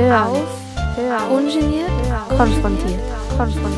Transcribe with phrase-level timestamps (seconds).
[0.00, 0.28] Hören.
[0.28, 1.30] Auf, hören.
[1.30, 1.90] Ungeniert,
[2.30, 3.00] konfrontiert.
[3.36, 3.74] konfrontiert.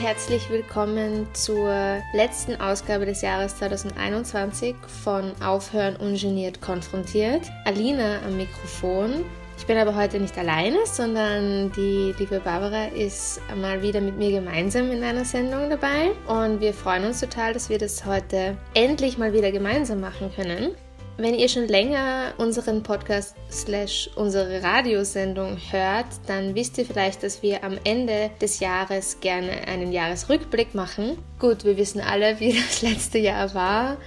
[0.00, 1.72] Herzlich willkommen zur
[2.12, 7.42] letzten Ausgabe des Jahres 2021 von Aufhören ungeniert konfrontiert.
[7.64, 9.24] Alina am Mikrofon.
[9.56, 14.32] Ich bin aber heute nicht alleine, sondern die liebe Barbara ist mal wieder mit mir
[14.32, 16.10] gemeinsam in einer Sendung dabei.
[16.26, 20.74] Und wir freuen uns total, dass wir das heute endlich mal wieder gemeinsam machen können.
[21.18, 27.42] Wenn ihr schon länger unseren Podcast slash unsere Radiosendung hört, dann wisst ihr vielleicht, dass
[27.42, 31.18] wir am Ende des Jahres gerne einen Jahresrückblick machen.
[31.38, 33.98] Gut, wir wissen alle, wie das letzte Jahr war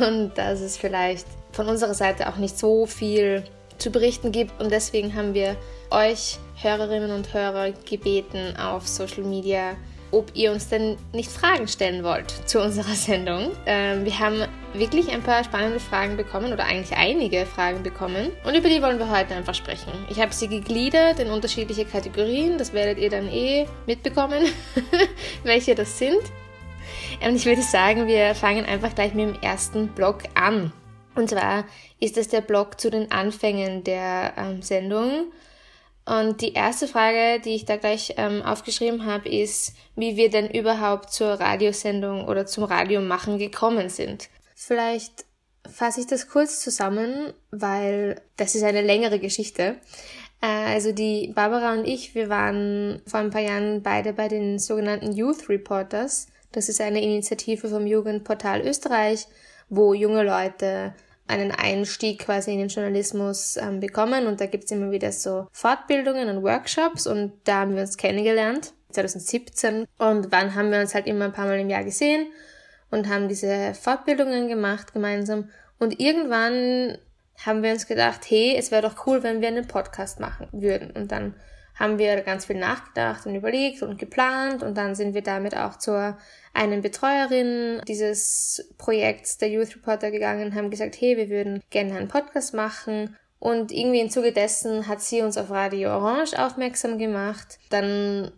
[0.00, 3.44] und dass es vielleicht von unserer Seite auch nicht so viel
[3.78, 4.60] zu berichten gibt.
[4.60, 5.56] Und deswegen haben wir
[5.90, 9.76] euch Hörerinnen und Hörer gebeten, auf Social Media
[10.10, 13.52] ob ihr uns denn nicht Fragen stellen wollt zu unserer Sendung.
[13.66, 14.42] Ähm, wir haben
[14.74, 18.98] wirklich ein paar spannende Fragen bekommen oder eigentlich einige Fragen bekommen und über die wollen
[18.98, 19.92] wir heute einfach sprechen.
[20.10, 24.44] Ich habe sie gegliedert in unterschiedliche Kategorien, das werdet ihr dann eh mitbekommen,
[25.42, 26.20] welche das sind.
[27.24, 30.72] Und ich würde sagen, wir fangen einfach gleich mit dem ersten Blog an.
[31.14, 31.64] Und zwar
[31.98, 35.32] ist es der Blog zu den Anfängen der ähm, Sendung.
[36.08, 40.48] Und die erste Frage, die ich da gleich ähm, aufgeschrieben habe, ist, wie wir denn
[40.48, 44.30] überhaupt zur Radiosendung oder zum Radiomachen gekommen sind.
[44.54, 45.26] Vielleicht
[45.70, 49.76] fasse ich das kurz zusammen, weil das ist eine längere Geschichte.
[50.40, 54.58] Äh, also die Barbara und ich, wir waren vor ein paar Jahren beide bei den
[54.58, 56.28] sogenannten Youth Reporters.
[56.52, 59.26] Das ist eine Initiative vom Jugendportal Österreich,
[59.68, 60.94] wo junge Leute
[61.28, 64.26] einen Einstieg quasi in den Journalismus ähm, bekommen.
[64.26, 67.06] Und da gibt's immer wieder so Fortbildungen und Workshops.
[67.06, 71.32] Und da haben wir uns kennengelernt, 2017 und wann haben wir uns halt immer ein
[71.32, 72.26] paar Mal im Jahr gesehen
[72.90, 75.50] und haben diese Fortbildungen gemacht gemeinsam.
[75.78, 76.98] Und irgendwann
[77.44, 80.90] haben wir uns gedacht, hey, es wäre doch cool, wenn wir einen Podcast machen würden.
[80.90, 81.34] Und dann
[81.76, 84.62] haben wir ganz viel nachgedacht und überlegt und geplant.
[84.62, 86.18] Und dann sind wir damit auch zur
[86.58, 92.08] einen Betreuerin dieses Projekts der Youth Reporter gegangen, haben gesagt, hey, wir würden gerne einen
[92.08, 93.16] Podcast machen.
[93.38, 97.58] Und irgendwie im Zuge dessen hat sie uns auf Radio Orange aufmerksam gemacht.
[97.70, 98.32] Dann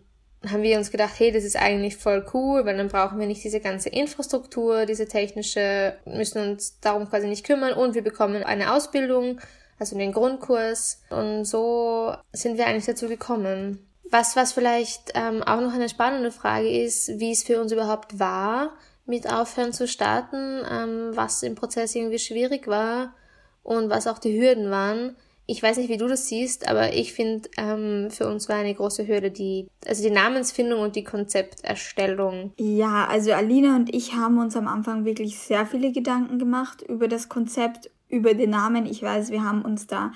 [0.47, 3.43] haben wir uns gedacht, hey, das ist eigentlich voll cool, weil dann brauchen wir nicht
[3.43, 8.73] diese ganze Infrastruktur, diese technische, müssen uns darum quasi nicht kümmern und wir bekommen eine
[8.73, 9.39] Ausbildung,
[9.79, 11.01] also den Grundkurs.
[11.09, 13.87] Und so sind wir eigentlich dazu gekommen.
[14.11, 18.19] Was, was vielleicht ähm, auch noch eine spannende Frage ist, wie es für uns überhaupt
[18.19, 18.73] war,
[19.05, 23.13] mit Aufhören zu starten, ähm, was im Prozess irgendwie schwierig war
[23.63, 25.15] und was auch die Hürden waren.
[25.47, 28.73] Ich weiß nicht, wie du das siehst, aber ich finde, ähm, für uns war eine
[28.73, 32.53] große Hürde die, also die Namensfindung und die Konzepterstellung.
[32.57, 37.07] Ja, also Alina und ich haben uns am Anfang wirklich sehr viele Gedanken gemacht über
[37.07, 38.85] das Konzept, über den Namen.
[38.85, 40.11] Ich weiß, wir haben uns da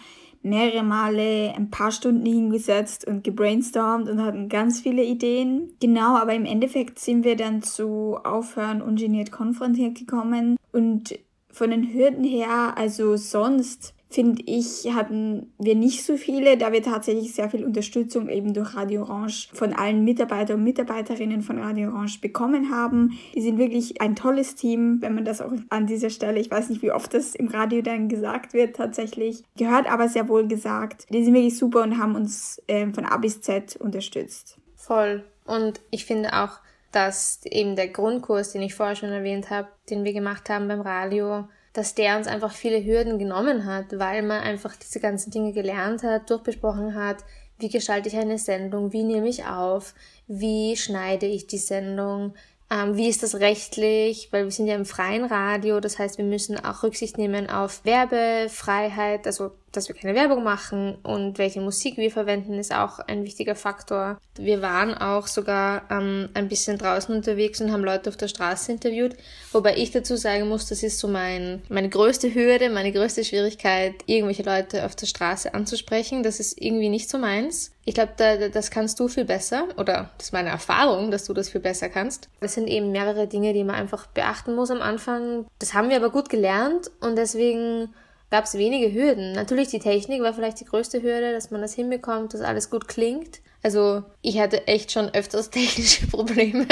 [0.45, 5.73] mehrere Male ein paar Stunden hingesetzt und gebrainstormt und hatten ganz viele Ideen.
[5.79, 11.17] Genau, aber im Endeffekt sind wir dann zu Aufhören ungeniert konfrontiert gekommen und
[11.51, 16.81] von den Hürden her, also sonst finde ich, hatten wir nicht so viele, da wir
[16.81, 21.89] tatsächlich sehr viel Unterstützung eben durch Radio Orange von allen Mitarbeiter und Mitarbeiterinnen von Radio
[21.89, 23.19] Orange bekommen haben.
[23.35, 26.69] Die sind wirklich ein tolles Team, wenn man das auch an dieser Stelle, ich weiß
[26.69, 31.07] nicht, wie oft das im Radio dann gesagt wird, tatsächlich gehört, aber sehr wohl gesagt.
[31.09, 34.57] Die sind wirklich super und haben uns äh, von A bis Z unterstützt.
[34.77, 35.25] Voll.
[35.45, 36.61] Und ich finde auch,
[36.93, 40.79] dass eben der Grundkurs, den ich vorher schon erwähnt habe, den wir gemacht haben beim
[40.79, 45.51] Radio, dass der uns einfach viele Hürden genommen hat, weil man einfach diese ganzen Dinge
[45.51, 47.17] gelernt hat, durchbesprochen hat,
[47.59, 49.93] wie gestalte ich eine Sendung, wie nehme ich auf,
[50.27, 52.33] wie schneide ich die Sendung,
[52.71, 56.25] ähm, wie ist das rechtlich, weil wir sind ja im freien Radio, das heißt, wir
[56.25, 61.97] müssen auch Rücksicht nehmen auf Werbefreiheit, also dass wir keine Werbung machen und welche Musik
[61.97, 64.19] wir verwenden, ist auch ein wichtiger Faktor.
[64.37, 68.71] Wir waren auch sogar ähm, ein bisschen draußen unterwegs und haben Leute auf der Straße
[68.71, 69.15] interviewt,
[69.51, 73.95] wobei ich dazu sagen muss, das ist so mein, meine größte Hürde, meine größte Schwierigkeit,
[74.05, 76.23] irgendwelche Leute auf der Straße anzusprechen.
[76.23, 77.71] Das ist irgendwie nicht so meins.
[77.85, 81.33] Ich glaube, da, das kannst du viel besser oder das ist meine Erfahrung, dass du
[81.33, 82.29] das viel besser kannst.
[82.41, 85.45] Das sind eben mehrere Dinge, die man einfach beachten muss am Anfang.
[85.59, 87.93] Das haben wir aber gut gelernt und deswegen
[88.35, 89.31] gab es wenige Hürden.
[89.31, 92.89] Natürlich die Technik war vielleicht die größte Hürde, dass man das hinbekommt, dass alles gut
[92.89, 93.39] klingt.
[93.63, 96.67] Also ich hatte echt schon öfters technische Probleme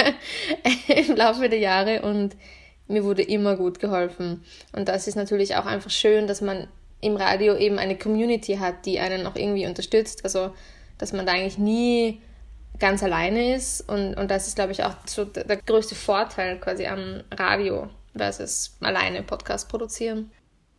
[0.90, 2.36] im Laufe der Jahre und
[2.90, 4.44] mir wurde immer gut geholfen.
[4.74, 6.68] Und das ist natürlich auch einfach schön, dass man
[7.00, 10.26] im Radio eben eine Community hat, die einen auch irgendwie unterstützt.
[10.26, 10.52] Also
[10.98, 12.20] dass man da eigentlich nie
[12.78, 13.88] ganz alleine ist.
[13.88, 18.76] Und, und das ist, glaube ich, auch so der, größte Vorteil quasi am Radio versus
[18.82, 20.30] alleine Podcast produzieren.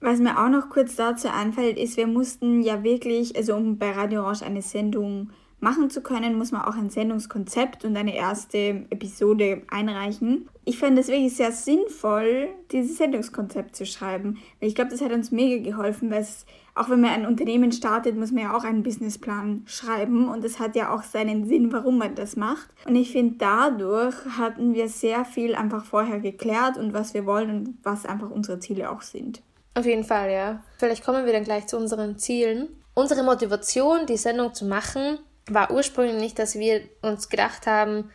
[0.05, 3.91] Was mir auch noch kurz dazu einfällt, ist, wir mussten ja wirklich, also um bei
[3.91, 5.31] Radio Orange eine Sendung
[5.61, 10.47] machen zu können, muss man auch ein Sendungskonzept und eine erste Episode einreichen.
[10.67, 14.37] Ich fand es wirklich sehr sinnvoll, dieses Sendungskonzept zu schreiben.
[14.61, 18.15] Ich glaube, das hat uns mega geholfen, weil es, auch wenn man ein Unternehmen startet,
[18.15, 21.97] muss man ja auch einen Businessplan schreiben und es hat ja auch seinen Sinn, warum
[21.97, 22.69] man das macht.
[22.87, 27.49] Und ich finde, dadurch hatten wir sehr viel einfach vorher geklärt und was wir wollen
[27.49, 29.41] und was einfach unsere Ziele auch sind.
[29.75, 30.62] Auf jeden Fall, ja.
[30.79, 32.69] Vielleicht kommen wir dann gleich zu unseren Zielen.
[32.94, 35.19] Unsere Motivation, die Sendung zu machen,
[35.49, 38.11] war ursprünglich nicht, dass wir uns gedacht haben,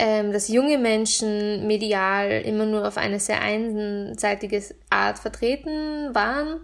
[0.00, 6.60] ähm, dass junge Menschen medial immer nur auf eine sehr einseitige Art vertreten waren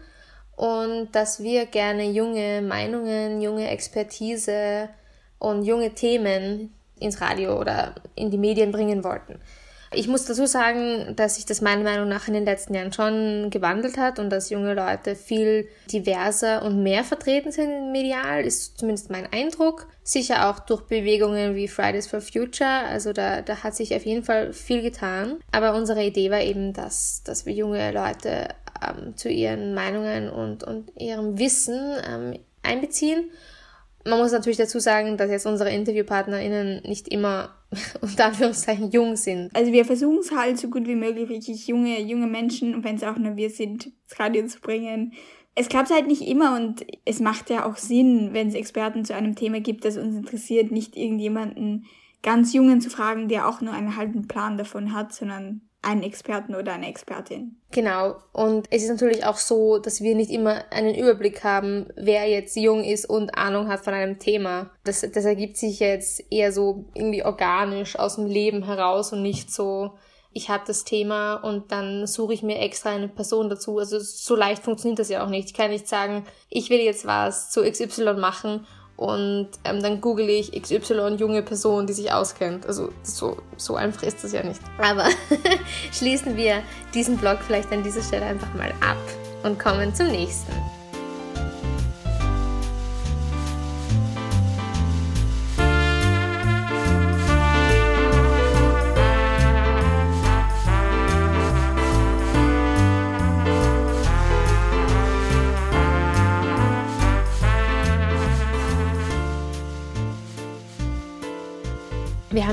[0.56, 4.88] und dass wir gerne junge Meinungen, junge Expertise
[5.38, 9.40] und junge Themen ins Radio oder in die Medien bringen wollten.
[9.94, 13.50] Ich muss dazu sagen, dass sich das meiner Meinung nach in den letzten Jahren schon
[13.50, 19.10] gewandelt hat und dass junge Leute viel diverser und mehr vertreten sind medial, ist zumindest
[19.10, 19.86] mein Eindruck.
[20.02, 24.22] Sicher auch durch Bewegungen wie Fridays for Future, also da, da hat sich auf jeden
[24.22, 25.38] Fall viel getan.
[25.52, 28.48] Aber unsere Idee war eben, dass, dass wir junge Leute
[28.86, 33.30] ähm, zu ihren Meinungen und, und ihrem Wissen ähm, einbeziehen
[34.04, 37.54] man muss natürlich dazu sagen, dass jetzt unsere InterviewpartnerInnen nicht immer
[38.00, 39.54] unter Anführungszeichen jung sind.
[39.54, 42.96] Also wir versuchen es halt so gut wie möglich, wirklich junge, junge Menschen, und wenn
[42.96, 45.12] es auch nur wir sind, ins Radio zu bringen.
[45.54, 49.14] Es klappt halt nicht immer und es macht ja auch Sinn, wenn es Experten zu
[49.14, 51.86] einem Thema gibt, das uns interessiert, nicht irgendjemanden
[52.22, 56.54] ganz Jungen zu fragen, der auch nur einen halben Plan davon hat, sondern einen Experten
[56.54, 57.56] oder eine Expertin.
[57.70, 58.16] Genau.
[58.32, 62.56] Und es ist natürlich auch so, dass wir nicht immer einen Überblick haben, wer jetzt
[62.56, 64.70] jung ist und Ahnung hat von einem Thema.
[64.84, 69.52] Das, das ergibt sich jetzt eher so irgendwie organisch aus dem Leben heraus und nicht
[69.52, 69.92] so,
[70.32, 73.78] ich habe das Thema und dann suche ich mir extra eine Person dazu.
[73.78, 75.48] Also so leicht funktioniert das ja auch nicht.
[75.48, 78.66] Ich kann nicht sagen, ich will jetzt was zu XY machen
[78.96, 82.66] und ähm, dann google ich XY junge Person, die sich auskennt.
[82.66, 84.60] Also so, so einfach ist das ja nicht.
[84.78, 85.08] Aber
[85.92, 86.62] schließen wir
[86.94, 88.96] diesen Blog vielleicht an dieser Stelle einfach mal ab
[89.42, 90.52] und kommen zum nächsten.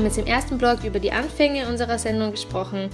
[0.02, 2.90] Haben jetzt im ersten Blog über die Anfänge unserer Sendung gesprochen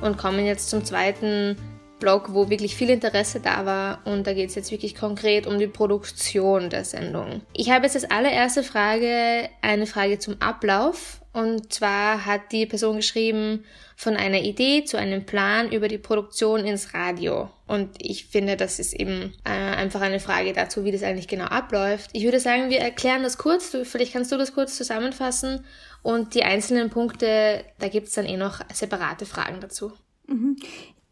[0.00, 1.54] und kommen jetzt zum zweiten
[1.98, 5.58] Blog, wo wirklich viel Interesse da war und da geht es jetzt wirklich konkret um
[5.58, 7.42] die Produktion der Sendung.
[7.52, 12.96] Ich habe jetzt als allererste Frage eine Frage zum Ablauf und zwar hat die Person
[12.96, 17.50] geschrieben von einer Idee zu einem Plan über die Produktion ins Radio.
[17.66, 21.44] Und ich finde, das ist eben äh, einfach eine Frage dazu, wie das eigentlich genau
[21.44, 22.08] abläuft.
[22.14, 23.70] Ich würde sagen, wir erklären das kurz.
[23.70, 25.62] Du, vielleicht kannst du das kurz zusammenfassen
[26.02, 29.92] und die einzelnen Punkte, da gibt es dann eh noch separate Fragen dazu.
[30.28, 30.56] Mhm.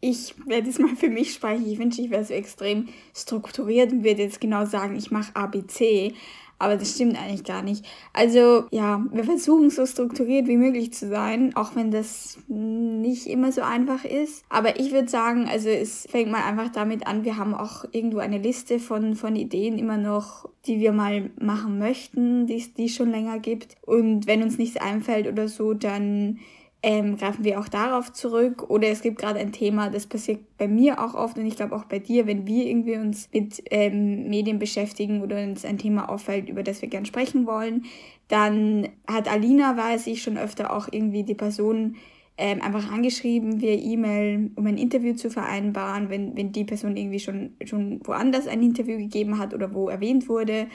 [0.01, 1.69] Ich werde es mal für mich sprechen.
[1.69, 6.15] Ich wünsche, ich wäre so extrem strukturiert und würde jetzt genau sagen, ich mache ABC.
[6.57, 7.85] Aber das stimmt eigentlich gar nicht.
[8.13, 13.51] Also ja, wir versuchen so strukturiert wie möglich zu sein, auch wenn das nicht immer
[13.51, 14.43] so einfach ist.
[14.49, 18.19] Aber ich würde sagen, also es fängt mal einfach damit an, wir haben auch irgendwo
[18.19, 23.11] eine Liste von, von Ideen immer noch, die wir mal machen möchten, die es schon
[23.11, 23.75] länger gibt.
[23.85, 26.39] Und wenn uns nichts einfällt oder so, dann
[26.85, 28.69] ähm, greifen wir auch darauf zurück.
[28.69, 31.75] Oder es gibt gerade ein Thema, das passiert bei mir auch oft und ich glaube
[31.75, 36.07] auch bei dir, wenn wir irgendwie uns mit ähm, Medien beschäftigen oder uns ein Thema
[36.09, 37.85] auffällt, über das wir gern sprechen wollen,
[38.27, 41.95] dann hat Alina, weiß ich, schon öfter auch irgendwie die Person
[42.37, 47.19] ähm, einfach angeschrieben via E-Mail, um ein Interview zu vereinbaren, wenn, wenn die Person irgendwie
[47.19, 50.67] schon, schon woanders ein Interview gegeben hat oder wo erwähnt wurde.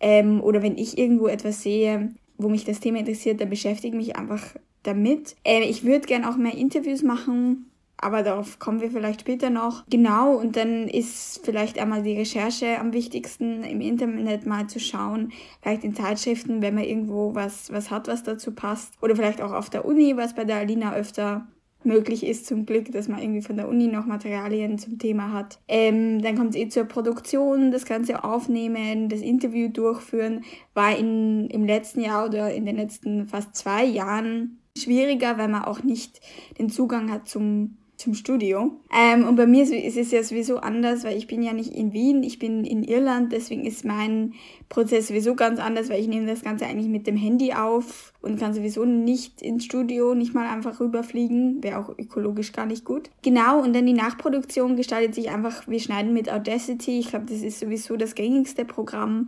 [0.00, 4.06] Ähm, oder wenn ich irgendwo etwas sehe, wo mich das Thema interessiert, dann beschäftige ich
[4.06, 4.42] mich einfach
[4.82, 5.36] damit.
[5.44, 9.84] Äh, ich würde gerne auch mehr Interviews machen, aber darauf kommen wir vielleicht später noch.
[9.88, 15.32] Genau, und dann ist vielleicht einmal die Recherche am wichtigsten, im Internet mal zu schauen,
[15.62, 18.92] vielleicht in Zeitschriften, wenn man irgendwo was, was hat, was dazu passt.
[19.00, 21.46] Oder vielleicht auch auf der Uni, was bei der Alina öfter
[21.86, 25.58] möglich ist zum Glück, dass man irgendwie von der Uni noch Materialien zum Thema hat.
[25.68, 31.48] Ähm, dann kommt es eh zur Produktion, das Ganze aufnehmen, das Interview durchführen, war in,
[31.48, 36.20] im letzten Jahr oder in den letzten fast zwei Jahren schwieriger, weil man auch nicht
[36.58, 38.72] den Zugang hat zum, zum Studio.
[38.94, 41.92] Ähm, und bei mir ist es ja sowieso anders, weil ich bin ja nicht in
[41.92, 44.34] Wien, ich bin in Irland, deswegen ist mein
[44.68, 48.38] Prozess sowieso ganz anders, weil ich nehme das Ganze eigentlich mit dem Handy auf und
[48.38, 53.10] kann sowieso nicht ins Studio, nicht mal einfach rüberfliegen, wäre auch ökologisch gar nicht gut.
[53.22, 57.42] Genau, und dann die Nachproduktion gestaltet sich einfach, wir schneiden mit Audacity, ich glaube, das
[57.42, 59.26] ist sowieso das gängigste Programm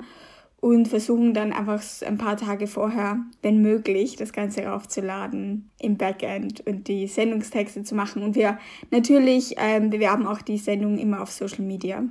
[0.60, 6.66] und versuchen dann einfach ein paar Tage vorher, wenn möglich, das Ganze raufzuladen im Backend
[6.66, 8.22] und die Sendungstexte zu machen.
[8.22, 8.58] Und wir
[8.90, 12.02] natürlich ähm, bewerben auch die Sendung immer auf Social Media.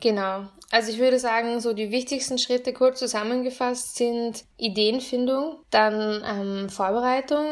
[0.00, 0.46] Genau.
[0.70, 7.46] Also ich würde sagen, so die wichtigsten Schritte kurz zusammengefasst sind Ideenfindung, dann ähm, Vorbereitung,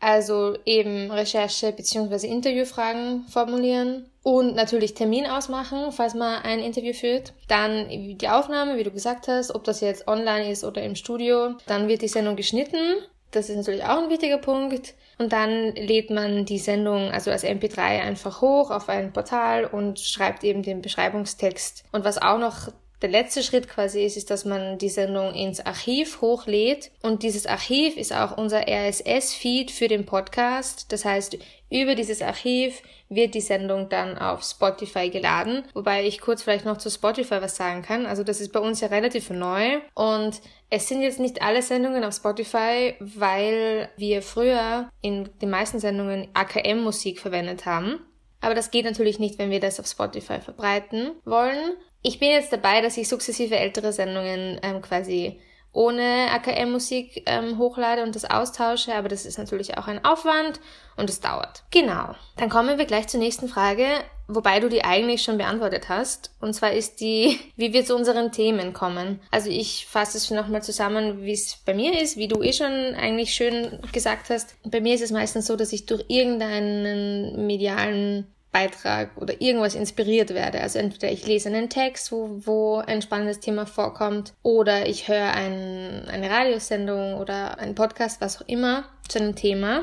[0.00, 2.26] also eben Recherche bzw.
[2.26, 7.32] Interviewfragen formulieren und natürlich Termin ausmachen, falls man ein Interview führt.
[7.48, 11.54] Dann die Aufnahme, wie du gesagt hast, ob das jetzt online ist oder im Studio.
[11.66, 12.96] Dann wird die Sendung geschnitten.
[13.30, 14.94] Das ist natürlich auch ein wichtiger Punkt.
[15.18, 19.98] Und dann lädt man die Sendung also als MP3 einfach hoch auf ein Portal und
[19.98, 21.84] schreibt eben den Beschreibungstext.
[21.92, 22.68] Und was auch noch
[23.02, 26.90] der letzte Schritt quasi ist, ist, dass man die Sendung ins Archiv hochlädt.
[27.02, 30.90] Und dieses Archiv ist auch unser RSS-Feed für den Podcast.
[30.92, 31.36] Das heißt,
[31.70, 35.64] über dieses Archiv wird die Sendung dann auf Spotify geladen.
[35.74, 38.06] Wobei ich kurz vielleicht noch zu Spotify was sagen kann.
[38.06, 39.78] Also das ist bei uns ja relativ neu.
[39.94, 45.80] Und es sind jetzt nicht alle Sendungen auf Spotify, weil wir früher in den meisten
[45.80, 48.00] Sendungen AKM-Musik verwendet haben.
[48.40, 51.74] Aber das geht natürlich nicht, wenn wir das auf Spotify verbreiten wollen.
[52.06, 55.40] Ich bin jetzt dabei, dass ich sukzessive ältere Sendungen ähm, quasi
[55.72, 60.60] ohne AKM-Musik ähm, hochlade und das austausche, aber das ist natürlich auch ein Aufwand
[60.96, 61.64] und es dauert.
[61.72, 62.14] Genau.
[62.36, 63.84] Dann kommen wir gleich zur nächsten Frage,
[64.28, 66.30] wobei du die eigentlich schon beantwortet hast.
[66.40, 69.18] Und zwar ist die, wie wir zu unseren Themen kommen.
[69.32, 72.94] Also ich fasse es nochmal zusammen, wie es bei mir ist, wie du eh schon
[72.94, 74.54] eigentlich schön gesagt hast.
[74.62, 80.30] Bei mir ist es meistens so, dass ich durch irgendeinen medialen Beitrag oder irgendwas inspiriert
[80.30, 80.62] werde.
[80.62, 85.34] Also entweder ich lese einen Text, wo, wo ein spannendes Thema vorkommt, oder ich höre
[85.34, 89.82] ein, eine Radiosendung oder einen Podcast, was auch immer, zu einem Thema.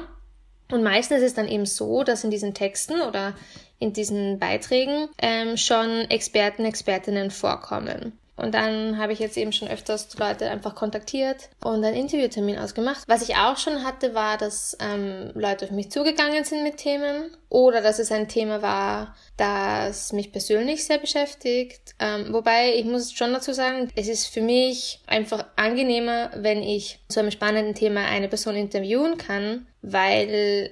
[0.72, 3.36] Und meistens ist es dann eben so, dass in diesen Texten oder
[3.78, 8.18] in diesen Beiträgen ähm, schon Experten, Expertinnen vorkommen.
[8.36, 13.04] Und dann habe ich jetzt eben schon öfters Leute einfach kontaktiert und einen Interviewtermin ausgemacht.
[13.08, 17.30] Was ich auch schon hatte, war, dass ähm, Leute auf mich zugegangen sind mit Themen
[17.50, 21.94] oder dass es ein Thema war, das mich persönlich sehr beschäftigt.
[22.00, 27.00] Ähm, wobei ich muss schon dazu sagen, es ist für mich einfach angenehmer, wenn ich
[27.10, 30.72] zu einem spannenden Thema eine Person interviewen kann, weil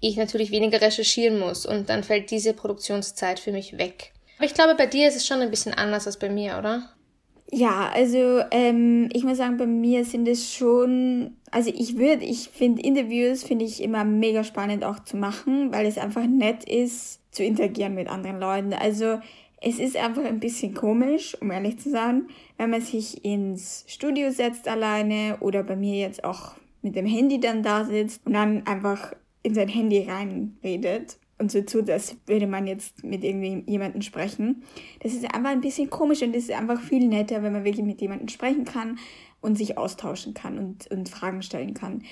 [0.00, 4.12] ich natürlich weniger recherchieren muss und dann fällt diese Produktionszeit für mich weg.
[4.38, 6.88] Aber ich glaube, bei dir ist es schon ein bisschen anders als bei mir, oder?
[7.50, 12.50] Ja, also ähm, ich muss sagen, bei mir sind es schon, also ich würde, ich
[12.50, 17.20] finde Interviews finde ich immer mega spannend auch zu machen, weil es einfach nett ist
[17.34, 18.74] zu interagieren mit anderen Leuten.
[18.74, 19.18] Also
[19.60, 22.28] es ist einfach ein bisschen komisch, um ehrlich zu sein,
[22.58, 26.52] wenn man sich ins Studio setzt alleine oder bei mir jetzt auch
[26.82, 31.62] mit dem Handy dann da sitzt und dann einfach in sein Handy reinredet und so
[31.62, 34.62] tut, als würde man jetzt mit irgendwie jemandem sprechen.
[35.00, 37.86] Das ist einfach ein bisschen komisch und es ist einfach viel netter, wenn man wirklich
[37.86, 38.98] mit jemandem sprechen kann
[39.40, 42.02] und sich austauschen kann und, und Fragen stellen kann.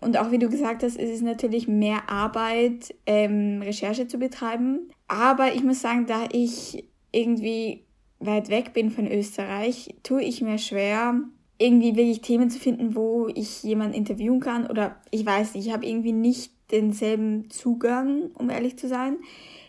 [0.00, 4.90] Und auch wie du gesagt hast, ist es natürlich mehr Arbeit, ähm, Recherche zu betreiben.
[5.08, 7.84] Aber ich muss sagen, da ich irgendwie
[8.18, 11.20] weit weg bin von Österreich, tue ich mir schwer,
[11.58, 14.66] irgendwie wirklich Themen zu finden, wo ich jemanden interviewen kann.
[14.66, 19.16] Oder ich weiß nicht, ich habe irgendwie nicht denselben Zugang, um ehrlich zu sein.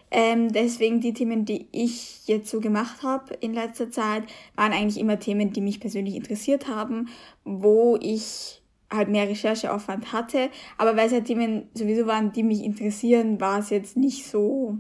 [0.10, 4.24] Ähm, deswegen die Themen, die ich jetzt so gemacht habe in letzter Zeit,
[4.56, 7.10] waren eigentlich immer Themen, die mich persönlich interessiert haben,
[7.44, 10.50] wo ich halt mehr Rechercheaufwand hatte.
[10.78, 14.78] Aber weil es halt Themen sowieso waren, die mich interessieren, war es jetzt nicht so,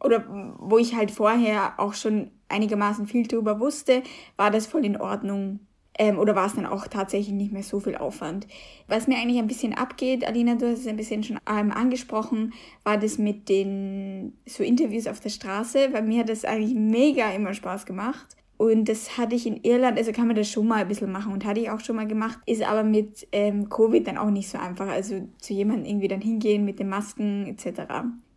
[0.00, 0.24] oder
[0.58, 4.02] wo ich halt vorher auch schon einigermaßen viel darüber wusste,
[4.36, 5.60] war das voll in Ordnung
[5.98, 8.46] ähm, oder war es dann auch tatsächlich nicht mehr so viel Aufwand?
[8.86, 12.54] Was mir eigentlich ein bisschen abgeht, Alina, du hast es ein bisschen schon ähm, angesprochen,
[12.84, 17.30] war das mit den so Interviews auf der Straße, weil mir hat das eigentlich mega
[17.32, 18.36] immer Spaß gemacht.
[18.56, 21.32] Und das hatte ich in Irland, also kann man das schon mal ein bisschen machen
[21.32, 24.48] und hatte ich auch schon mal gemacht, ist aber mit ähm, Covid dann auch nicht
[24.48, 24.88] so einfach.
[24.88, 27.82] Also zu jemandem irgendwie dann hingehen mit den Masken etc.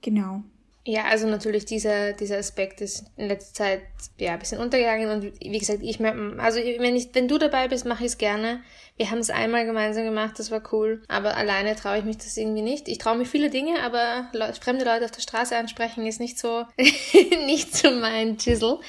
[0.01, 0.44] Genau.
[0.83, 3.81] Ja, also natürlich dieser, dieser Aspekt ist in letzter Zeit
[4.17, 7.85] ja ein bisschen untergegangen und wie gesagt, ich also wenn ich, wenn du dabei bist,
[7.85, 8.61] mache ich es gerne.
[8.97, 12.35] Wir haben es einmal gemeinsam gemacht, das war cool, aber alleine traue ich mich das
[12.35, 12.88] irgendwie nicht.
[12.88, 16.39] Ich traue mich viele Dinge, aber Le fremde Leute auf der Straße ansprechen ist nicht
[16.39, 16.65] so
[17.45, 18.79] nicht so mein Chisel.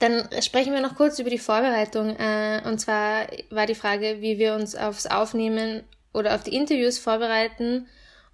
[0.00, 4.38] Dann sprechen wir noch kurz über die Vorbereitung äh, und zwar war die Frage, wie
[4.38, 7.86] wir uns aufs Aufnehmen oder auf die Interviews vorbereiten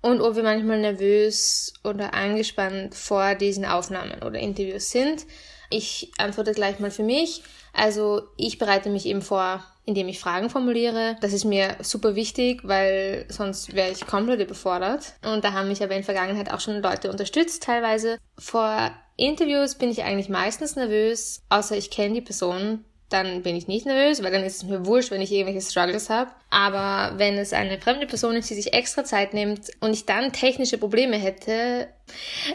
[0.06, 5.26] und ob wir manchmal nervös oder angespannt vor diesen Aufnahmen oder Interviews sind.
[5.68, 7.42] Ich antworte gleich mal für mich.
[7.72, 11.16] Also ich bereite mich eben vor, indem ich Fragen formuliere.
[11.20, 15.14] Das ist mir super wichtig, weil sonst wäre ich komplett überfordert.
[15.25, 18.18] Und da haben mich aber in Vergangenheit auch schon Leute unterstützt, teilweise.
[18.38, 23.68] Vor Interviews bin ich eigentlich meistens nervös, außer ich kenne die Person dann bin ich
[23.68, 26.30] nicht nervös, weil dann ist es mir wurscht, wenn ich irgendwelche Struggles habe.
[26.50, 30.32] Aber wenn es eine fremde Person ist, die sich extra Zeit nimmt und ich dann
[30.32, 31.88] technische Probleme hätte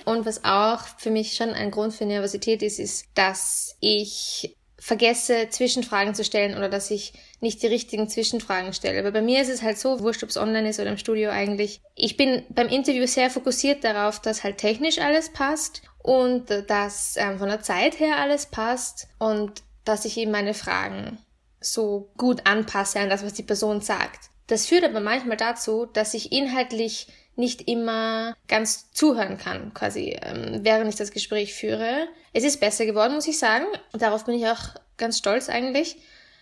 [0.06, 5.48] und was auch für mich schon ein Grund für Nervosität ist, ist, dass ich vergesse,
[5.50, 9.00] Zwischenfragen zu stellen oder dass ich nicht die richtigen Zwischenfragen stelle.
[9.00, 11.30] Aber bei mir ist es halt so, wurscht, ob es online ist oder im Studio
[11.30, 11.82] eigentlich.
[11.96, 17.38] Ich bin beim Interview sehr fokussiert darauf, dass halt technisch alles passt und dass ähm,
[17.38, 21.18] von der Zeit her alles passt und dass ich eben meine Fragen
[21.60, 24.30] so gut anpasse an das, was die Person sagt.
[24.48, 30.60] Das führt aber manchmal dazu, dass ich inhaltlich nicht immer ganz zuhören kann, quasi, ähm,
[30.64, 32.08] während ich das Gespräch führe.
[32.34, 33.66] Es ist besser geworden, muss ich sagen.
[33.94, 35.98] Darauf bin ich auch ganz stolz eigentlich.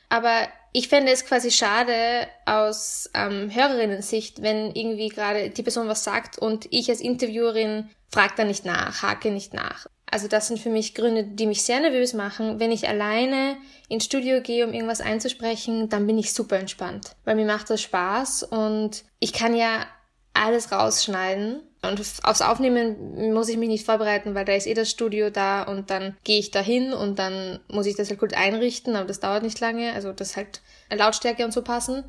[0.09, 6.03] Aber ich fände es quasi schade aus ähm, Hörerinnen-Sicht, wenn irgendwie gerade die Person was
[6.03, 9.87] sagt und ich als Interviewerin frage da nicht nach, hake nicht nach.
[10.11, 12.59] Also das sind für mich Gründe, die mich sehr nervös machen.
[12.59, 17.35] Wenn ich alleine ins Studio gehe, um irgendwas einzusprechen, dann bin ich super entspannt, weil
[17.35, 19.85] mir macht das Spaß und ich kann ja
[20.33, 21.61] alles rausschneiden.
[21.81, 25.63] Und aufs Aufnehmen muss ich mich nicht vorbereiten, weil da ist eh das Studio da
[25.63, 29.07] und dann gehe ich da hin und dann muss ich das halt gut einrichten, aber
[29.07, 30.61] das dauert nicht lange, also das halt
[30.91, 32.03] Lautstärke und so passen.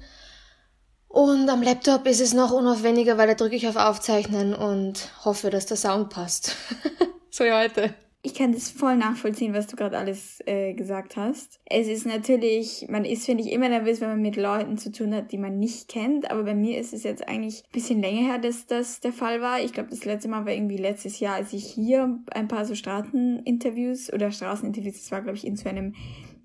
[1.07, 5.50] Und am Laptop ist es noch unaufwendiger, weil da drücke ich auf Aufzeichnen und hoffe,
[5.50, 6.57] dass der Sound passt.
[7.30, 7.94] so wie heute.
[8.22, 11.58] Ich kann das voll nachvollziehen, was du gerade alles äh, gesagt hast.
[11.64, 15.14] Es ist natürlich, man ist, finde ich, immer nervös, wenn man mit Leuten zu tun
[15.14, 16.30] hat, die man nicht kennt.
[16.30, 19.40] Aber bei mir ist es jetzt eigentlich ein bisschen länger her, dass das der Fall
[19.40, 19.60] war.
[19.60, 22.75] Ich glaube, das letzte Mal war irgendwie letztes Jahr, als ich hier ein paar so
[22.75, 25.94] Straßeninterviews oder Straßeninterviews, das war, glaube ich, in so einem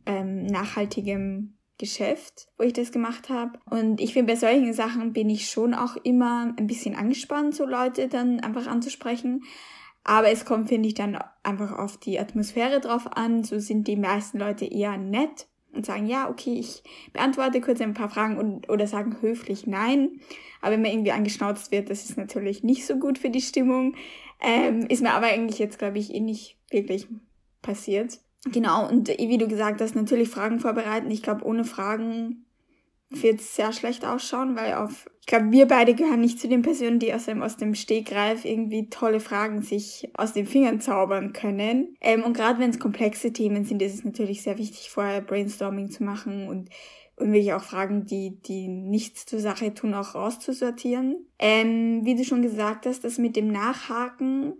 [0.06, 3.60] ähm, nachhaltigen Geschäft, wo ich das gemacht habe.
[3.70, 7.66] Und ich finde, bei solchen Sachen bin ich schon auch immer ein bisschen angespannt, so
[7.66, 9.44] Leute dann einfach anzusprechen.
[10.08, 13.44] Aber es kommt, finde ich, dann einfach auf die Atmosphäre drauf an.
[13.44, 17.96] So sind die meisten Leute eher nett und sagen, ja, okay, ich beantworte kurz ein
[17.96, 20.22] paar Fragen und, oder sagen höflich nein.
[20.62, 23.96] Aber wenn man irgendwie angeschnauzt wird, das ist natürlich nicht so gut für die Stimmung.
[24.40, 27.08] Ähm, ist mir aber eigentlich jetzt, glaube ich, eh nicht wirklich
[27.64, 28.20] passiert.
[28.46, 31.10] Genau, und wie du gesagt hast, natürlich Fragen vorbereiten.
[31.10, 32.45] Ich glaube, ohne Fragen
[33.10, 37.00] wird sehr schlecht ausschauen, weil auf, ich glaube, wir beide gehören nicht zu den Personen,
[37.00, 41.96] die aus dem, aus dem Stegreif irgendwie tolle Fragen sich aus den Fingern zaubern können.
[42.02, 45.92] Ähm, und gerade wenn es komplexe Themen sind, ist es natürlich sehr wichtig, vorher Brainstorming
[45.92, 46.70] zu machen und
[47.18, 51.26] und wirklich auch Fragen, die, die nichts zur Sache tun, auch rauszusortieren.
[51.40, 54.56] Ähm, wie du schon gesagt hast, das mit dem Nachhaken,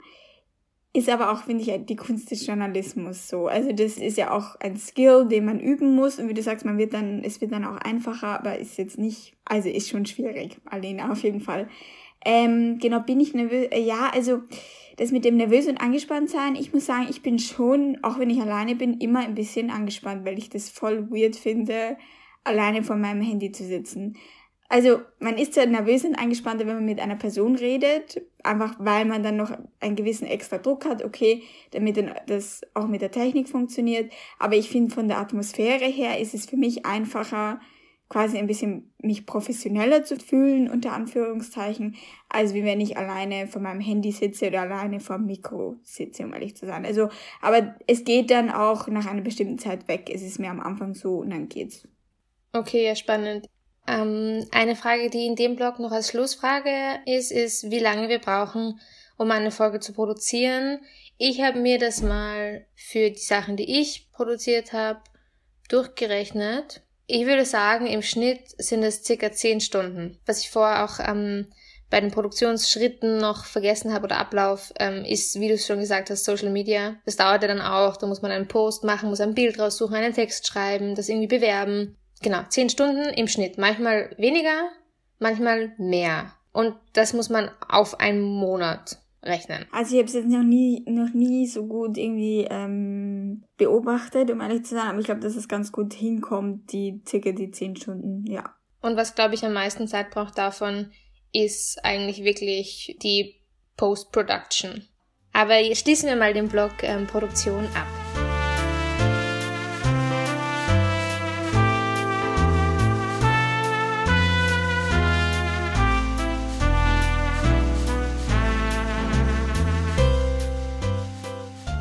[0.96, 3.48] ist aber auch, finde ich, die Kunst des Journalismus so.
[3.48, 6.20] Also das ist ja auch ein Skill, den man üben muss.
[6.20, 8.98] Und wie du sagst, man wird dann, es wird dann auch einfacher, aber ist jetzt
[8.98, 11.68] nicht, also ist schon schwierig, Alena, auf jeden Fall.
[12.24, 13.68] Ähm, genau, bin ich nervös?
[13.72, 14.44] Äh, ja, also
[14.98, 18.30] das mit dem nervös und angespannt sein, ich muss sagen, ich bin schon, auch wenn
[18.30, 21.98] ich alleine bin, immer ein bisschen angespannt, weil ich das voll weird finde,
[22.46, 24.16] alleine vor meinem Handy zu sitzen.
[24.68, 29.06] Also man ist ja nervös und angespannter, wenn man mit einer Person redet, einfach weil
[29.06, 33.48] man dann noch einen gewissen extra Druck hat, okay, damit das auch mit der Technik
[33.48, 34.12] funktioniert.
[34.40, 37.60] Aber ich finde, von der Atmosphäre her ist es für mich einfacher,
[38.10, 41.96] quasi ein bisschen mich professioneller zu fühlen, unter Anführungszeichen,
[42.30, 46.24] als wie wenn ich alleine vor meinem Handy sitze oder alleine vor dem Mikro sitze,
[46.24, 46.86] um ehrlich zu sein.
[46.86, 47.10] Also,
[47.42, 50.10] aber es geht dann auch nach einer bestimmten Zeit weg.
[50.14, 51.88] Es ist mir am Anfang so und dann geht's.
[52.54, 53.48] Okay, ja, spannend.
[53.88, 58.20] Ähm, eine Frage, die in dem Blog noch als Schlussfrage ist, ist, wie lange wir
[58.20, 58.80] brauchen,
[59.18, 60.80] um eine Folge zu produzieren.
[61.18, 65.00] Ich habe mir das mal für die Sachen, die ich produziert habe,
[65.70, 66.82] durchgerechnet.
[67.08, 70.20] Ich würde sagen, im Schnitt sind es circa zehn Stunden.
[70.26, 71.48] Was ich vorher auch ähm,
[71.90, 76.10] bei den Produktionsschritten noch vergessen habe oder Ablauf, ähm, ist, wie du es schon gesagt
[76.10, 76.96] hast, Social Media.
[77.06, 77.98] Das dauert ja dann auch.
[77.98, 81.28] Da muss man einen Post machen, muss ein Bild raussuchen, einen Text schreiben, das irgendwie
[81.28, 81.96] bewerben.
[82.22, 83.58] Genau, zehn Stunden im Schnitt.
[83.58, 84.70] Manchmal weniger,
[85.20, 86.34] manchmal mehr.
[86.54, 89.66] Und das muss man auf einen Monat rechnen.
[89.72, 94.40] Also ich habe es jetzt noch nie, noch nie so gut irgendwie ähm, beobachtet, um
[94.42, 97.76] ehrlich zu sein, aber ich glaube, dass es ganz gut hinkommt, die circa die zehn
[97.76, 98.56] Stunden, ja.
[98.82, 100.92] Und was, glaube ich, am meisten Zeit braucht davon,
[101.34, 103.42] ist eigentlich wirklich die
[103.78, 104.88] Post-Production.
[105.34, 108.05] Aber schließen wir mal den Blog ähm, Produktion ab.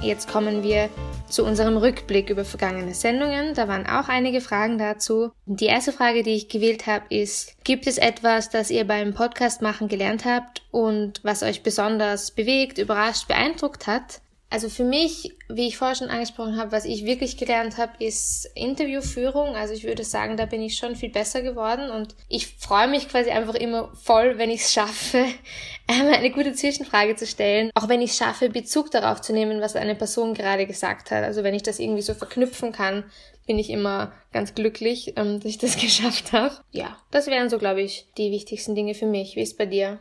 [0.05, 0.89] Jetzt kommen wir
[1.29, 3.55] zu unserem Rückblick über vergangene Sendungen.
[3.55, 5.33] Da waren auch einige Fragen dazu.
[5.47, 9.63] Die erste Frage, die ich gewählt habe, ist, gibt es etwas, das ihr beim Podcast
[9.63, 14.21] machen gelernt habt und was euch besonders bewegt, überrascht, beeindruckt hat?
[14.55, 18.49] Also für mich, wie ich vorher schon angesprochen habe, was ich wirklich gelernt habe, ist
[18.55, 19.57] Interviewführung.
[19.57, 23.09] Also ich würde sagen, da bin ich schon viel besser geworden und ich freue mich
[23.09, 25.25] quasi einfach immer voll, wenn ich es schaffe,
[25.89, 27.73] eine gute Zwischenfrage zu stellen.
[27.75, 31.25] Auch wenn ich es schaffe, Bezug darauf zu nehmen, was eine Person gerade gesagt hat.
[31.25, 33.03] Also wenn ich das irgendwie so verknüpfen kann,
[33.49, 36.55] bin ich immer ganz glücklich, ähm, dass ich das geschafft habe.
[36.71, 39.35] Ja, das wären so, glaube ich, die wichtigsten Dinge für mich.
[39.35, 39.99] Wie ist bei dir?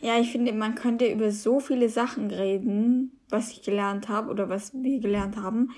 [0.00, 4.48] Ja, ich finde, man könnte über so viele Sachen reden, was ich gelernt habe oder
[4.48, 5.70] was wir gelernt haben.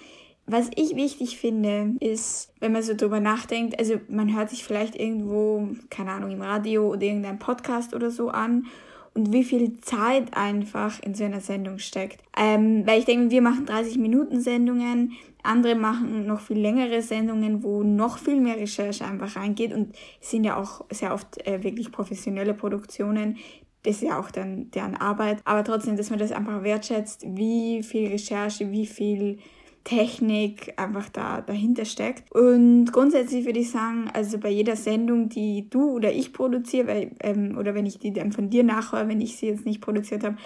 [0.46, 4.96] Was ich wichtig finde, ist, wenn man so drüber nachdenkt, also man hört sich vielleicht
[4.96, 8.66] irgendwo, keine Ahnung, im Radio oder irgendein Podcast oder so an
[9.14, 12.22] und wie viel Zeit einfach in so einer Sendung steckt.
[12.36, 17.62] Ähm, weil ich denke, wir machen 30 Minuten Sendungen, andere machen noch viel längere Sendungen,
[17.62, 21.90] wo noch viel mehr Recherche einfach reingeht und sind ja auch sehr oft äh, wirklich
[21.90, 23.38] professionelle Produktionen,
[23.82, 25.38] das ist ja auch dann deren Arbeit.
[25.44, 29.38] Aber trotzdem, dass man das einfach wertschätzt, wie viel Recherche, wie viel
[29.84, 32.30] Technik einfach da dahinter steckt.
[32.32, 37.10] Und grundsätzlich würde ich sagen, also bei jeder Sendung, die du oder ich produziere, weil,
[37.20, 40.22] ähm, oder wenn ich die dann von dir nachhöre, wenn ich sie jetzt nicht produziert
[40.22, 40.36] habe,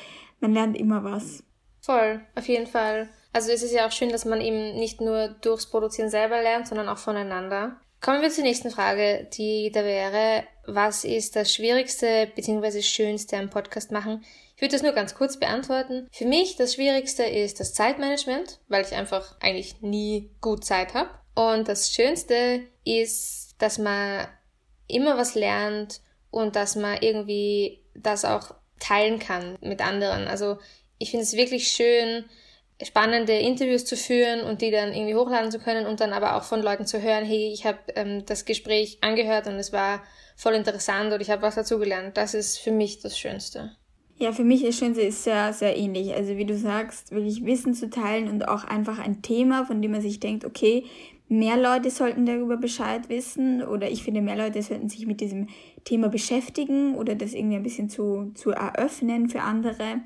[0.41, 1.45] man lernt immer was.
[1.83, 3.09] Voll, auf jeden Fall.
[3.33, 6.67] Also es ist ja auch schön, dass man eben nicht nur durchs Produzieren selber lernt,
[6.67, 7.77] sondern auch voneinander.
[8.07, 12.81] Kommen wir zur nächsten Frage, die da wäre, was ist das Schwierigste bzw.
[12.81, 14.25] Schönste am Podcast machen?
[14.55, 16.07] Ich würde das nur ganz kurz beantworten.
[16.13, 21.11] Für mich das Schwierigste ist das Zeitmanagement, weil ich einfach eigentlich nie gut Zeit habe.
[21.35, 24.29] Und das Schönste ist, dass man
[24.87, 30.29] immer was lernt und dass man irgendwie das auch teilen kann mit anderen.
[30.29, 30.59] Also
[30.99, 32.27] ich finde es wirklich schön,
[32.83, 36.43] spannende Interviews zu führen und die dann irgendwie hochladen zu können und dann aber auch
[36.43, 40.03] von Leuten zu hören, hey, ich habe ähm, das Gespräch angehört und es war
[40.37, 42.17] voll interessant und ich habe was dazugelernt.
[42.17, 43.77] Das ist für mich das Schönste.
[44.19, 46.15] Ja, für mich das Schönste ist sehr, sehr ähnlich.
[46.15, 49.93] Also wie du sagst, wirklich Wissen zu teilen und auch einfach ein Thema, von dem
[49.93, 50.85] man sich denkt, okay,
[51.29, 55.49] mehr Leute sollten darüber Bescheid wissen oder ich finde, mehr Leute sollten sich mit diesem
[55.85, 60.01] Thema beschäftigen oder das irgendwie ein bisschen zu, zu eröffnen für andere.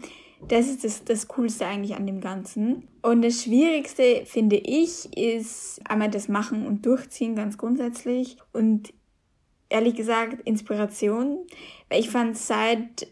[0.48, 2.88] Das ist das, das Coolste eigentlich an dem Ganzen.
[3.02, 8.36] Und das Schwierigste, finde ich, ist einmal das Machen und Durchziehen ganz grundsätzlich.
[8.52, 8.92] Und
[9.68, 11.46] ehrlich gesagt, Inspiration.
[11.88, 13.06] Weil ich fand, seit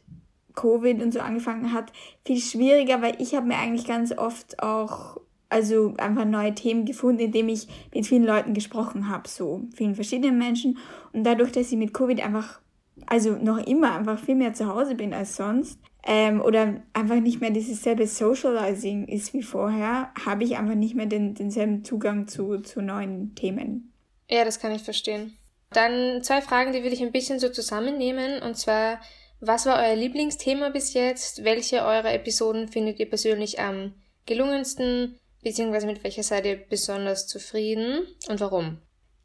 [0.54, 1.92] Covid und so angefangen hat,
[2.24, 7.20] viel schwieriger, weil ich habe mir eigentlich ganz oft auch also einfach neue Themen gefunden,
[7.20, 10.78] indem ich mit vielen Leuten gesprochen habe, so vielen verschiedenen Menschen.
[11.12, 12.60] Und dadurch, dass ich mit Covid einfach,
[13.06, 17.40] also noch immer einfach viel mehr zu Hause bin als sonst, ähm, oder einfach nicht
[17.40, 22.28] mehr dieses selbe Socializing ist wie vorher, habe ich einfach nicht mehr den, denselben Zugang
[22.28, 23.92] zu, zu neuen Themen.
[24.28, 25.36] Ja, das kann ich verstehen.
[25.70, 28.42] Dann zwei Fragen, die würde ich ein bisschen so zusammennehmen.
[28.42, 29.00] Und zwar,
[29.40, 31.44] was war euer Lieblingsthema bis jetzt?
[31.44, 33.94] Welche eurer Episoden findet ihr persönlich am
[34.26, 35.18] gelungensten?
[35.42, 38.06] Beziehungsweise mit welcher seid ihr besonders zufrieden?
[38.28, 38.78] Und warum?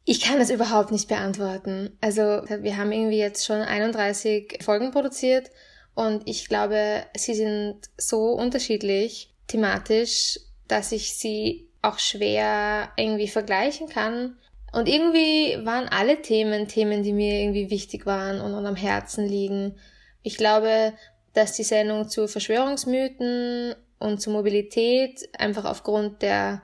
[0.04, 1.96] Ich kann das überhaupt nicht beantworten.
[2.02, 5.50] Also, wir haben irgendwie jetzt schon 31 Folgen produziert
[5.94, 13.88] und ich glaube, sie sind so unterschiedlich thematisch, dass ich sie auch schwer irgendwie vergleichen
[13.88, 14.36] kann.
[14.72, 19.26] Und irgendwie waren alle Themen Themen, die mir irgendwie wichtig waren und, und am Herzen
[19.26, 19.76] liegen.
[20.22, 20.94] Ich glaube,
[21.32, 26.62] dass die Sendung zu Verschwörungsmythen und zu Mobilität einfach aufgrund der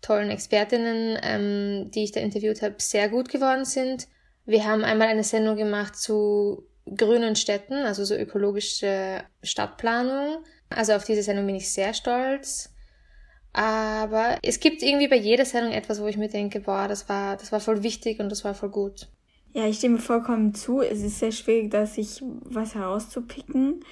[0.00, 4.08] tollen Expertinnen, ähm, die ich da interviewt habe, sehr gut geworden sind.
[4.46, 10.44] Wir haben einmal eine Sendung gemacht zu grünen Städten, also so ökologische Stadtplanung.
[10.68, 12.72] Also auf diese Sendung bin ich sehr stolz.
[13.52, 17.36] Aber es gibt irgendwie bei jeder Sendung etwas, wo ich mir denke, boah, das war,
[17.36, 19.08] das war voll wichtig und das war voll gut.
[19.52, 20.80] Ja, ich stimme vollkommen zu.
[20.80, 23.84] Es ist sehr schwierig, da sich was herauszupicken.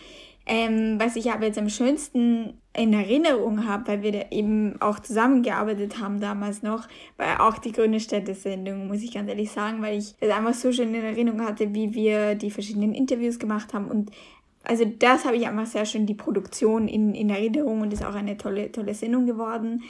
[0.50, 4.98] Ähm, was ich aber jetzt am schönsten in Erinnerung habe, weil wir da eben auch
[4.98, 9.98] zusammengearbeitet haben damals noch, war auch die Grüne Städte-Sendung, muss ich ganz ehrlich sagen, weil
[9.98, 13.88] ich das einfach so schön in Erinnerung hatte, wie wir die verschiedenen Interviews gemacht haben
[13.88, 14.10] und
[14.64, 18.14] also das habe ich einfach sehr schön die Produktion in, in Erinnerung und ist auch
[18.14, 19.82] eine tolle, tolle Sendung geworden.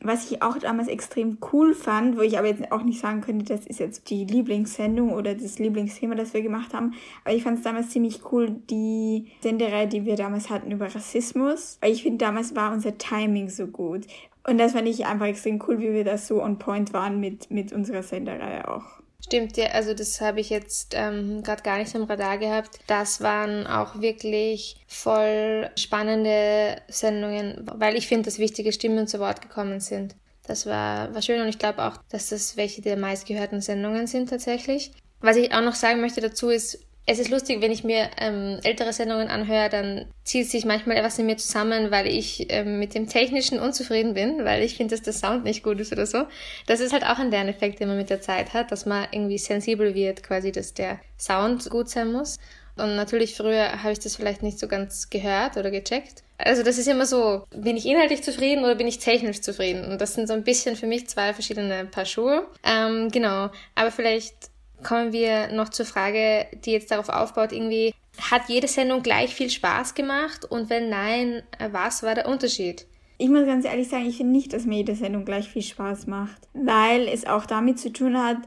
[0.00, 3.44] Was ich auch damals extrem cool fand, wo ich aber jetzt auch nicht sagen könnte,
[3.46, 7.58] das ist jetzt die Lieblingssendung oder das Lieblingsthema, das wir gemacht haben, aber ich fand
[7.58, 12.18] es damals ziemlich cool, die Sendereihe, die wir damals hatten über Rassismus, weil ich finde,
[12.18, 14.06] damals war unser Timing so gut.
[14.46, 17.50] Und das fand ich einfach extrem cool, wie wir da so on point waren mit,
[17.50, 19.02] mit unserer Sendereihe auch.
[19.28, 22.78] Stimmt, ja, also das habe ich jetzt ähm, gerade gar nicht im Radar gehabt.
[22.86, 29.42] Das waren auch wirklich voll spannende Sendungen, weil ich finde, dass wichtige Stimmen zu Wort
[29.42, 30.16] gekommen sind.
[30.46, 34.30] Das war, war schön und ich glaube auch, dass das welche der meistgehörten Sendungen sind
[34.30, 34.92] tatsächlich.
[35.20, 38.60] Was ich auch noch sagen möchte dazu ist, es ist lustig, wenn ich mir ähm,
[38.62, 42.94] ältere Sendungen anhöre, dann zieht sich manchmal etwas in mir zusammen, weil ich ähm, mit
[42.94, 46.26] dem Technischen unzufrieden bin, weil ich finde, dass der Sound nicht gut ist oder so.
[46.66, 49.38] Das ist halt auch ein Lerneffekt, den man mit der Zeit hat, dass man irgendwie
[49.38, 52.36] sensibel wird, quasi, dass der Sound gut sein muss.
[52.76, 56.22] Und natürlich früher habe ich das vielleicht nicht so ganz gehört oder gecheckt.
[56.36, 59.90] Also das ist immer so, bin ich inhaltlich zufrieden oder bin ich technisch zufrieden?
[59.90, 62.46] Und das sind so ein bisschen für mich zwei verschiedene Paar Schuhe.
[62.62, 64.50] Ähm, genau, aber vielleicht
[64.82, 67.94] kommen wir noch zur Frage, die jetzt darauf aufbaut, irgendwie,
[68.30, 70.44] hat jede Sendung gleich viel Spaß gemacht?
[70.44, 72.86] Und wenn nein, was war der Unterschied?
[73.18, 76.06] Ich muss ganz ehrlich sagen, ich finde nicht, dass mir jede Sendung gleich viel Spaß
[76.06, 78.38] macht, weil es auch damit zu tun hat,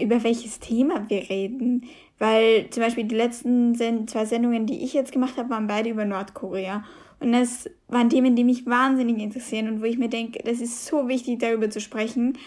[0.00, 1.84] über welches Thema wir reden.
[2.18, 3.74] Weil zum Beispiel die letzten
[4.06, 6.84] zwei Sendungen, die ich jetzt gemacht habe, waren beide über Nordkorea.
[7.18, 10.86] Und das waren Themen, die mich wahnsinnig interessieren und wo ich mir denke, das ist
[10.86, 12.38] so wichtig, darüber zu sprechen.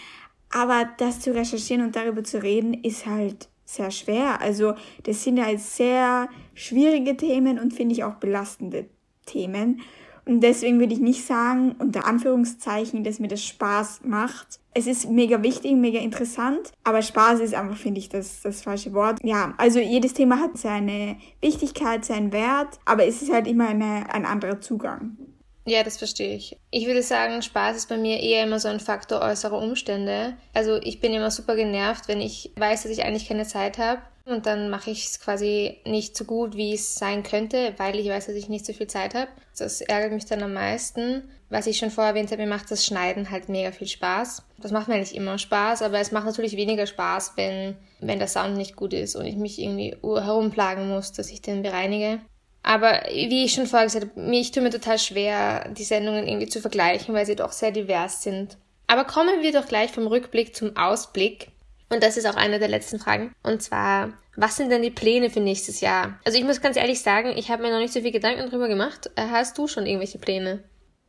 [0.54, 4.40] Aber das zu recherchieren und darüber zu reden, ist halt sehr schwer.
[4.40, 8.86] Also das sind halt sehr schwierige Themen und finde ich auch belastende
[9.26, 9.80] Themen.
[10.26, 14.60] Und deswegen würde ich nicht sagen, unter Anführungszeichen, dass mir das Spaß macht.
[14.74, 18.92] Es ist mega wichtig, mega interessant, aber Spaß ist einfach, finde ich, das, das falsche
[18.92, 19.18] Wort.
[19.24, 24.12] Ja, also jedes Thema hat seine Wichtigkeit, seinen Wert, aber es ist halt immer eine,
[24.14, 25.16] ein anderer Zugang.
[25.66, 26.58] Ja, das verstehe ich.
[26.70, 30.34] Ich würde sagen, Spaß ist bei mir eher immer so ein Faktor äußerer Umstände.
[30.52, 34.02] Also ich bin immer super genervt, wenn ich weiß, dass ich eigentlich keine Zeit habe.
[34.26, 38.08] Und dann mache ich es quasi nicht so gut, wie es sein könnte, weil ich
[38.08, 39.28] weiß, dass ich nicht so viel Zeit habe.
[39.58, 41.24] Das ärgert mich dann am meisten.
[41.50, 44.42] Was ich schon vorher erwähnt habe, mir macht das Schneiden halt mega viel Spaß.
[44.58, 48.28] Das macht mir nicht immer Spaß, aber es macht natürlich weniger Spaß, wenn, wenn der
[48.28, 52.20] Sound nicht gut ist und ich mich irgendwie herumplagen muss, dass ich den bereinige.
[52.64, 56.48] Aber wie ich schon vorher gesagt habe, ich tue mir total schwer, die Sendungen irgendwie
[56.48, 58.56] zu vergleichen, weil sie doch sehr divers sind.
[58.86, 61.48] Aber kommen wir doch gleich vom Rückblick zum Ausblick.
[61.90, 63.32] Und das ist auch eine der letzten Fragen.
[63.42, 66.18] Und zwar, was sind denn die Pläne für nächstes Jahr?
[66.24, 68.66] Also ich muss ganz ehrlich sagen, ich habe mir noch nicht so viel Gedanken drüber
[68.66, 69.10] gemacht.
[69.14, 70.64] Äh, hast du schon irgendwelche Pläne?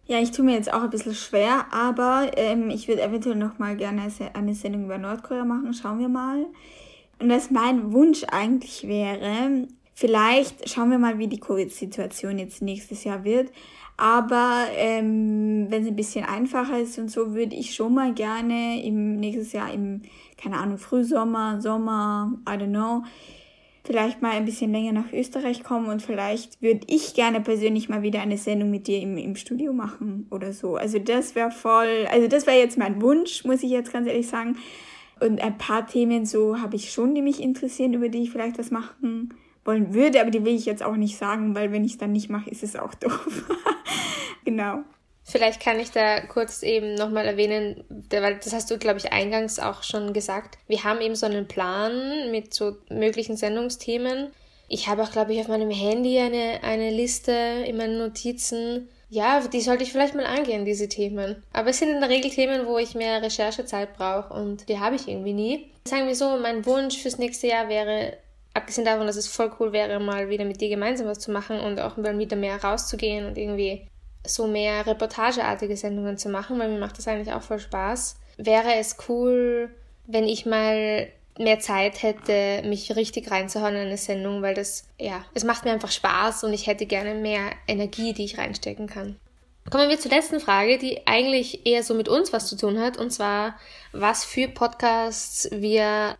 [0.07, 3.59] Ja, ich tue mir jetzt auch ein bisschen schwer, aber ähm, ich würde eventuell noch
[3.59, 5.73] mal gerne eine Sendung über Nordkorea machen.
[5.73, 6.45] Schauen wir mal.
[7.19, 13.05] Und was mein Wunsch eigentlich wäre, Vielleicht schauen wir mal, wie die Covid-Situation jetzt nächstes
[13.05, 13.49] Jahr wird.
[13.95, 18.83] Aber ähm, wenn es ein bisschen einfacher ist und so, würde ich schon mal gerne
[18.83, 20.01] im nächstes Jahr im,
[20.37, 23.03] keine Ahnung, Frühsommer, Sommer, I don't know,
[23.85, 28.01] vielleicht mal ein bisschen länger nach Österreich kommen und vielleicht würde ich gerne persönlich mal
[28.01, 30.75] wieder eine Sendung mit dir im, im Studio machen oder so.
[30.75, 34.27] Also das wäre voll, also das wäre jetzt mein Wunsch, muss ich jetzt ganz ehrlich
[34.27, 34.57] sagen.
[35.21, 38.59] Und ein paar Themen so habe ich schon, die mich interessieren, über die ich vielleicht
[38.59, 39.29] was machen
[39.65, 42.13] wollen würde, aber die will ich jetzt auch nicht sagen, weil wenn ich es dann
[42.13, 43.43] nicht mache, ist es auch doof.
[44.45, 44.83] genau.
[45.27, 49.57] Vielleicht kann ich da kurz eben nochmal erwähnen, weil das hast du, glaube ich, eingangs
[49.59, 50.59] auch schon gesagt.
[50.67, 54.27] Wir haben eben so einen Plan mit so möglichen Sendungsthemen.
[54.67, 57.31] Ich habe auch, glaube ich, auf meinem Handy eine, eine Liste
[57.65, 58.87] in meinen Notizen.
[59.09, 61.43] Ja, die sollte ich vielleicht mal angehen, diese Themen.
[61.53, 64.95] Aber es sind in der Regel Themen, wo ich mehr Recherchezeit brauche und die habe
[64.95, 65.71] ich irgendwie nie.
[65.87, 68.17] Sagen wir so, mein Wunsch fürs nächste Jahr wäre
[68.55, 71.59] abgesehen davon, dass es voll cool wäre, mal wieder mit dir gemeinsam was zu machen
[71.59, 73.87] und auch mal wieder mehr rauszugehen und irgendwie
[74.25, 78.17] so mehr reportageartige Sendungen zu machen, weil mir macht das eigentlich auch voll Spaß.
[78.37, 79.69] Wäre es cool,
[80.07, 85.25] wenn ich mal mehr Zeit hätte, mich richtig reinzuhauen in eine Sendung, weil das, ja,
[85.33, 89.17] es macht mir einfach Spaß und ich hätte gerne mehr Energie, die ich reinstecken kann.
[89.69, 92.97] Kommen wir zur letzten Frage, die eigentlich eher so mit uns was zu tun hat,
[92.97, 93.55] und zwar,
[93.91, 96.15] was für Podcasts wir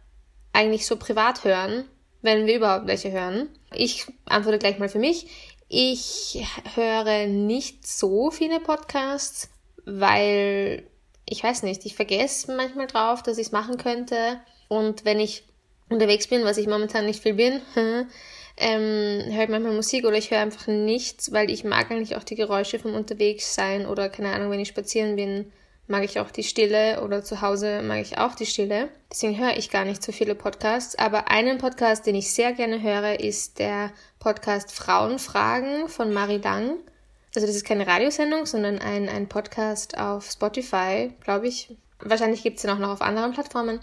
[0.51, 1.85] eigentlich so privat hören
[2.25, 3.49] wenn wir überhaupt welche hören.
[3.73, 5.27] Ich antworte gleich mal für mich.
[5.69, 9.49] Ich höre nicht so viele Podcasts,
[9.85, 10.87] weil
[11.27, 14.39] ich weiß nicht, ich vergesse manchmal drauf, dass ich es machen könnte.
[14.67, 15.43] Und wenn ich
[15.89, 17.61] unterwegs bin, was ich momentan nicht viel bin,
[18.57, 22.23] ähm, höre ich manchmal Musik oder ich höre einfach nichts, weil ich mag eigentlich auch
[22.23, 25.51] die Geräusche vom Unterwegssein oder keine Ahnung, wenn ich spazieren bin,
[25.87, 28.89] mag ich auch die Stille oder zu Hause mag ich auch die Stille.
[29.11, 30.97] Deswegen höre ich gar nicht so viele Podcasts.
[30.97, 36.77] Aber einen Podcast, den ich sehr gerne höre, ist der Podcast Frauenfragen von Marie Lang.
[37.35, 41.75] Also das ist keine Radiosendung, sondern ein, ein Podcast auf Spotify, glaube ich.
[41.99, 43.79] Wahrscheinlich gibt es den auch noch auf anderen Plattformen.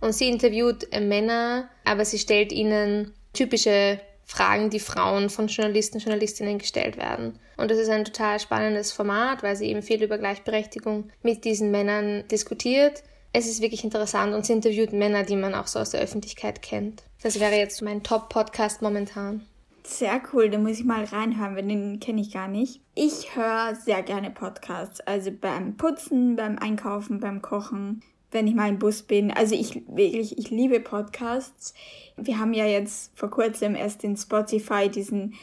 [0.00, 4.00] Und sie interviewt Männer, aber sie stellt ihnen typische
[4.32, 7.38] Fragen, die Frauen von Journalisten, Journalistinnen gestellt werden.
[7.58, 11.70] Und das ist ein total spannendes Format, weil sie eben viel über Gleichberechtigung mit diesen
[11.70, 13.02] Männern diskutiert.
[13.34, 16.62] es ist wirklich interessant und sie interviewt Männer, die man auch so aus der Öffentlichkeit
[16.62, 17.02] kennt.
[17.22, 19.46] Das wäre jetzt mein Top-Podcast momentan.
[19.84, 22.80] Sehr cool, da muss ich mal reinhören, weil den kenne ich gar nicht.
[22.94, 28.68] Ich höre sehr gerne Podcasts, also beim Putzen, beim Einkaufen, beim Kochen, wenn ich mal
[28.68, 29.30] im Bus bin.
[29.30, 31.74] Also ich wirklich, ich liebe Podcasts.
[32.16, 35.34] Wir haben ja jetzt vor kurzem erst in Spotify diesen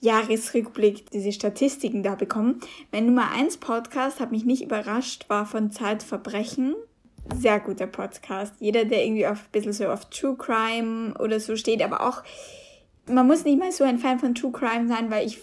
[0.00, 2.60] Jahresrückblick, diese Statistiken da bekommen.
[2.92, 6.76] Mein Nummer 1 Podcast hat mich nicht überrascht, war von Zeitverbrechen.
[7.36, 8.54] Sehr guter Podcast.
[8.60, 12.22] Jeder, der irgendwie auf ein bisschen so auf True Crime oder so steht, aber auch
[13.06, 15.38] man muss nicht mal so ein Fan von True Crime sein, weil ich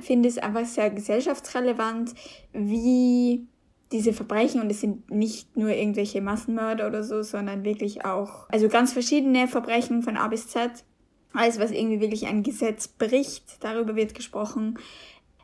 [0.00, 2.12] finde es einfach sehr gesellschaftsrelevant,
[2.52, 3.46] wie
[3.94, 8.68] diese Verbrechen, und es sind nicht nur irgendwelche Massenmörder oder so, sondern wirklich auch, also
[8.68, 10.84] ganz verschiedene Verbrechen von A bis Z.
[11.32, 14.78] Alles, was irgendwie wirklich ein Gesetz bricht, darüber wird gesprochen.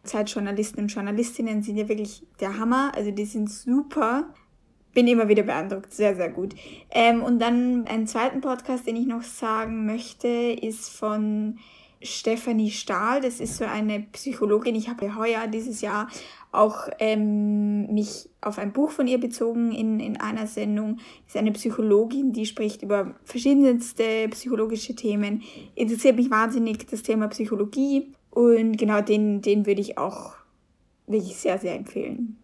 [0.04, 4.34] Zeitjournalisten und Journalistinnen sind ja wirklich der Hammer, also die sind super
[4.94, 5.92] bin immer wieder beeindruckt.
[5.92, 6.54] Sehr, sehr gut.
[6.90, 11.58] Ähm, und dann einen zweiten Podcast, den ich noch sagen möchte, ist von
[12.02, 13.20] Stephanie Stahl.
[13.20, 14.74] Das ist so eine Psychologin.
[14.74, 16.08] Ich habe heuer dieses Jahr
[16.52, 20.98] auch ähm, mich auf ein Buch von ihr bezogen in, in einer Sendung.
[21.26, 25.42] ist eine Psychologin, die spricht über verschiedenste psychologische Themen.
[25.74, 28.12] Interessiert mich wahnsinnig das Thema Psychologie.
[28.30, 30.34] Und genau den, den würde ich auch
[31.06, 32.38] wirklich sehr, sehr empfehlen.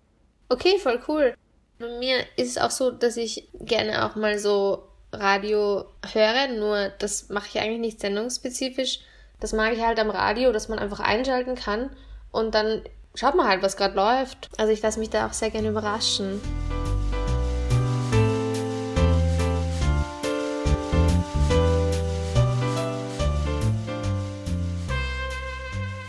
[0.49, 1.35] Okay, voll cool.
[1.79, 6.90] Bei mir ist es auch so, dass ich gerne auch mal so Radio höre, nur
[6.99, 9.01] das mache ich eigentlich nicht sendungsspezifisch.
[9.40, 11.90] Das mag ich halt am Radio, dass man einfach einschalten kann
[12.33, 12.83] und dann
[13.17, 14.49] schaut man halt, was gerade läuft.
[14.59, 16.41] Also ich lasse mich da auch sehr gerne überraschen.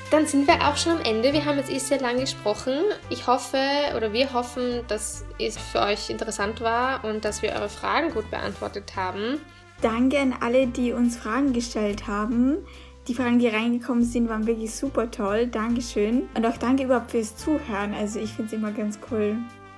[0.10, 1.32] Dann sind wir auch schon am Ende.
[1.32, 2.80] Wir haben jetzt eh sehr lang gesprochen.
[3.10, 3.60] Ich hoffe
[3.96, 8.32] oder wir hoffen, dass es für euch interessant war und dass wir eure Fragen gut
[8.32, 9.40] beantwortet haben.
[9.82, 12.66] Danke an alle, die uns Fragen gestellt haben.
[13.08, 15.48] Die Fragen, die reingekommen sind, waren wirklich super toll.
[15.48, 16.24] Dankeschön.
[16.36, 17.94] Und auch danke überhaupt fürs Zuhören.
[17.94, 19.38] Also ich finde es immer ganz cool,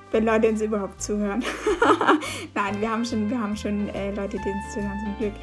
[0.09, 1.43] wenn Leute uns überhaupt zuhören.
[2.55, 5.33] Nein, wir haben schon, wir haben schon äh, Leute, die uns zuhören, zum Glück.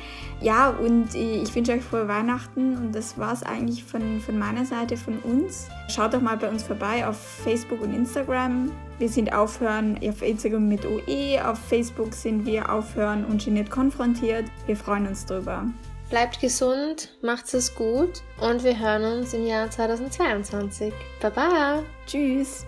[0.40, 4.64] Ja, und ich wünsche euch frohe Weihnachten und das war es eigentlich von, von meiner
[4.64, 5.68] Seite, von uns.
[5.88, 8.72] Schaut doch mal bei uns vorbei auf Facebook und Instagram.
[8.98, 14.46] Wir sind Aufhören auf Instagram mit OE, auf Facebook sind wir Aufhören und geniert konfrontiert.
[14.66, 15.66] Wir freuen uns drüber.
[16.08, 20.92] Bleibt gesund, macht es gut und wir hören uns im Jahr 2022.
[21.20, 21.82] Baba!
[22.06, 22.64] Tschüss!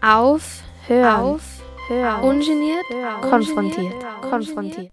[0.00, 1.20] Auf Hören.
[1.20, 1.42] Auf,
[1.88, 2.22] hören.
[2.24, 3.20] Ungeniert, hören.
[3.20, 3.94] konfrontiert.
[4.22, 4.90] konfrontiert.